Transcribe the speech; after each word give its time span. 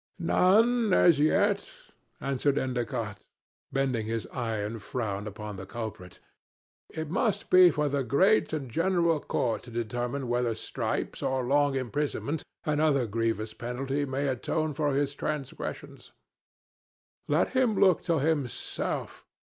"None 0.17 0.95
as 0.95 1.19
yet," 1.19 1.69
answered 2.19 2.57
Endicott, 2.57 3.19
bending 3.71 4.07
his 4.07 4.25
iron 4.33 4.79
frown 4.79 5.27
upon 5.27 5.57
the 5.57 5.67
culprit. 5.67 6.19
"It 6.89 7.11
must 7.11 7.51
be 7.51 7.69
for 7.69 7.87
the 7.87 8.03
Great 8.03 8.51
and 8.51 8.67
General 8.71 9.19
Court 9.19 9.61
to 9.61 9.69
determine 9.69 10.27
whether 10.27 10.55
stripes 10.55 11.21
and 11.21 11.47
long 11.47 11.75
imprisonment, 11.75 12.41
and 12.63 12.81
other 12.81 13.05
grievous 13.05 13.53
penalty, 13.53 14.03
may 14.05 14.27
atone 14.27 14.73
for 14.73 14.95
his 14.95 15.13
transgressions. 15.13 16.11
Let 17.27 17.49
him 17.49 17.79
look 17.79 18.01
to 18.05 18.17
himself. 18.17 19.27